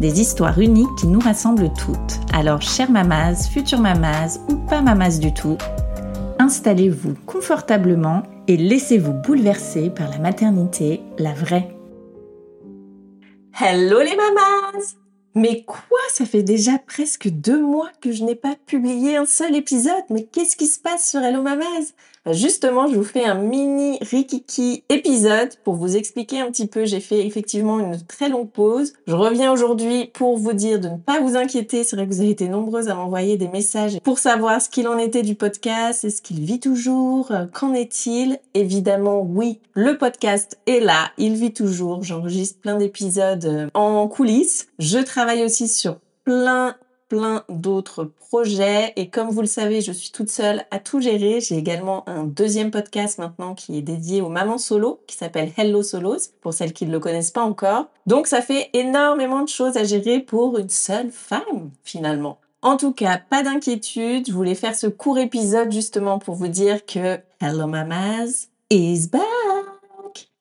Des 0.00 0.18
histoires 0.18 0.58
uniques 0.58 0.94
qui 0.98 1.06
nous 1.06 1.20
rassemblent 1.20 1.70
toutes. 1.74 2.20
Alors, 2.32 2.62
chère 2.62 2.90
mamas, 2.90 3.46
future 3.50 3.80
mamas 3.80 4.38
ou 4.48 4.56
pas 4.56 4.80
mamas 4.80 5.18
du 5.18 5.34
tout, 5.34 5.58
installez-vous 6.38 7.14
confortablement 7.26 8.22
et 8.48 8.56
laissez-vous 8.56 9.12
bouleverser 9.12 9.90
par 9.90 10.08
la 10.08 10.18
maternité, 10.18 11.02
la 11.18 11.34
vraie. 11.34 11.76
Hello 13.60 14.00
les 14.00 14.16
mamas 14.16 15.09
Mais 15.34 15.62
quoi? 15.62 15.98
Ça 16.12 16.24
fait 16.24 16.42
déjà 16.42 16.72
presque 16.78 17.28
deux 17.28 17.60
mois 17.62 17.90
que 18.00 18.10
je 18.10 18.24
n'ai 18.24 18.34
pas 18.34 18.56
publié 18.66 19.16
un 19.16 19.26
seul 19.26 19.54
épisode, 19.54 20.02
mais 20.10 20.24
qu'est-ce 20.24 20.56
qui 20.56 20.66
se 20.66 20.80
passe 20.80 21.08
sur 21.08 21.20
Hello 21.20 21.42
Mamas? 21.42 21.92
Bah, 22.26 22.32
justement, 22.32 22.86
je 22.86 22.96
vous 22.96 23.04
fais 23.04 23.24
un 23.24 23.34
mini 23.34 23.96
Rikiki 24.02 24.84
épisode 24.90 25.54
pour 25.64 25.76
vous 25.76 25.96
expliquer 25.96 26.40
un 26.40 26.50
petit 26.50 26.66
peu. 26.66 26.84
J'ai 26.84 27.00
fait 27.00 27.26
effectivement 27.26 27.78
une 27.80 27.98
très 28.06 28.28
longue 28.28 28.50
pause. 28.50 28.92
Je 29.06 29.14
reviens 29.14 29.52
aujourd'hui 29.52 30.10
pour 30.12 30.36
vous 30.36 30.52
dire 30.52 30.80
de 30.80 30.88
ne 30.88 30.96
pas 30.98 31.20
vous 31.20 31.36
inquiéter. 31.36 31.82
C'est 31.82 31.96
vrai 31.96 32.06
que 32.06 32.12
vous 32.12 32.20
avez 32.20 32.30
été 32.30 32.48
nombreuses 32.48 32.88
à 32.88 32.94
m'envoyer 32.94 33.38
des 33.38 33.48
messages 33.48 34.00
pour 34.00 34.18
savoir 34.18 34.60
ce 34.60 34.68
qu'il 34.68 34.86
en 34.88 34.98
était 34.98 35.22
du 35.22 35.34
podcast. 35.34 36.04
Est-ce 36.04 36.20
qu'il 36.20 36.40
vit 36.40 36.60
toujours? 36.60 37.30
Euh, 37.30 37.46
Qu'en 37.46 37.72
est-il? 37.72 38.38
Évidemment, 38.52 39.22
oui. 39.22 39.60
Le 39.72 39.96
podcast 39.96 40.58
est 40.66 40.80
là. 40.80 41.12
Il 41.16 41.34
vit 41.34 41.54
toujours. 41.54 42.02
J'enregistre 42.02 42.60
plein 42.60 42.76
d'épisodes 42.76 43.44
euh, 43.46 43.68
en 43.72 44.08
coulisses. 44.08 44.66
Je 44.78 44.98
travaille 44.98 45.19
aussi 45.44 45.68
sur 45.68 45.98
plein 46.24 46.76
plein 47.08 47.42
d'autres 47.48 48.04
projets 48.04 48.92
et 48.94 49.10
comme 49.10 49.30
vous 49.30 49.40
le 49.40 49.48
savez, 49.48 49.80
je 49.80 49.90
suis 49.90 50.12
toute 50.12 50.30
seule 50.30 50.64
à 50.70 50.78
tout 50.78 51.00
gérer. 51.00 51.40
J'ai 51.40 51.56
également 51.56 52.08
un 52.08 52.22
deuxième 52.22 52.70
podcast 52.70 53.18
maintenant 53.18 53.54
qui 53.56 53.76
est 53.76 53.82
dédié 53.82 54.22
aux 54.22 54.28
mamans 54.28 54.58
solo 54.58 55.00
qui 55.08 55.16
s'appelle 55.16 55.50
Hello 55.56 55.82
Solos 55.82 56.30
pour 56.40 56.54
celles 56.54 56.72
qui 56.72 56.86
ne 56.86 56.92
le 56.92 57.00
connaissent 57.00 57.32
pas 57.32 57.42
encore. 57.42 57.86
Donc 58.06 58.28
ça 58.28 58.40
fait 58.40 58.70
énormément 58.74 59.42
de 59.42 59.48
choses 59.48 59.76
à 59.76 59.82
gérer 59.82 60.20
pour 60.20 60.56
une 60.56 60.68
seule 60.68 61.10
femme 61.10 61.70
finalement. 61.82 62.38
En 62.62 62.76
tout 62.76 62.92
cas, 62.92 63.18
pas 63.18 63.42
d'inquiétude, 63.42 64.28
je 64.28 64.32
voulais 64.32 64.54
faire 64.54 64.76
ce 64.76 64.86
court 64.86 65.18
épisode 65.18 65.72
justement 65.72 66.20
pour 66.20 66.36
vous 66.36 66.48
dire 66.48 66.86
que 66.86 67.18
Hello 67.40 67.66
Mamas 67.66 68.46
is 68.70 69.08
back 69.08 69.39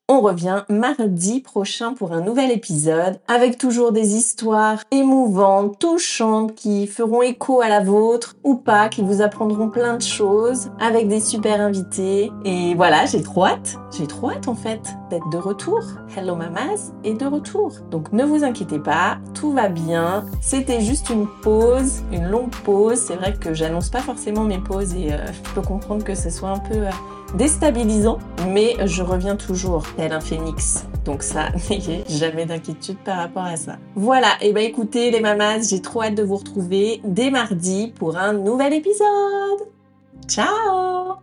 on 0.09 0.21
revient 0.21 0.63
mardi 0.69 1.39
prochain 1.39 1.93
pour 1.93 2.13
un 2.13 2.21
nouvel 2.21 2.49
épisode 2.51 3.19
avec 3.27 3.59
toujours 3.59 3.91
des 3.91 4.15
histoires 4.15 4.79
émouvantes, 4.89 5.77
touchantes 5.77 6.55
qui 6.55 6.87
feront 6.87 7.21
écho 7.21 7.61
à 7.61 7.69
la 7.69 7.79
vôtre 7.79 8.35
ou 8.43 8.55
pas, 8.55 8.89
qui 8.89 9.03
vous 9.03 9.21
apprendront 9.21 9.69
plein 9.69 9.97
de 9.97 10.01
choses 10.01 10.71
avec 10.79 11.07
des 11.07 11.19
super 11.19 11.61
invités. 11.61 12.31
Et 12.43 12.73
voilà, 12.73 13.05
j'ai 13.05 13.21
trop 13.21 13.45
hâte, 13.45 13.77
j'ai 13.95 14.07
trop 14.07 14.31
hâte 14.31 14.47
en 14.47 14.55
fait 14.55 14.81
d'être 15.11 15.29
de 15.29 15.37
retour. 15.37 15.79
Hello 16.17 16.35
Mamas 16.35 16.91
est 17.03 17.13
de 17.13 17.27
retour. 17.27 17.73
Donc 17.91 18.11
ne 18.11 18.25
vous 18.25 18.43
inquiétez 18.43 18.79
pas, 18.79 19.19
tout 19.35 19.51
va 19.51 19.69
bien. 19.69 20.25
C'était 20.41 20.81
juste 20.81 21.11
une 21.11 21.27
pause, 21.43 22.01
une 22.11 22.27
longue 22.27 22.55
pause. 22.63 22.97
C'est 22.97 23.15
vrai 23.15 23.35
que 23.35 23.53
j'annonce 23.53 23.89
pas 23.89 24.01
forcément 24.01 24.43
mes 24.43 24.57
pauses 24.57 24.95
et 24.95 25.13
euh, 25.13 25.17
je 25.27 25.53
peux 25.53 25.61
comprendre 25.61 26.03
que 26.03 26.15
ce 26.15 26.31
soit 26.31 26.49
un 26.49 26.59
peu... 26.59 26.77
Euh, 26.77 26.91
déstabilisant, 27.35 28.19
mais 28.47 28.75
je 28.85 29.03
reviens 29.03 29.35
toujours 29.35 29.83
tel 29.95 30.13
un 30.13 30.19
phénix. 30.19 30.85
Donc 31.05 31.23
ça, 31.23 31.49
n'ayez 31.69 32.03
jamais 32.09 32.45
d'inquiétude 32.45 32.97
par 32.97 33.17
rapport 33.17 33.45
à 33.45 33.55
ça. 33.55 33.77
Voilà, 33.95 34.29
et 34.41 34.49
eh 34.49 34.53
ben 34.53 34.63
écoutez 34.63 35.11
les 35.11 35.19
mamas, 35.21 35.61
j'ai 35.61 35.81
trop 35.81 36.03
hâte 36.03 36.15
de 36.15 36.23
vous 36.23 36.37
retrouver 36.37 37.01
dès 37.03 37.31
mardi 37.31 37.93
pour 37.97 38.17
un 38.17 38.33
nouvel 38.33 38.73
épisode. 38.73 39.67
Ciao 40.27 41.19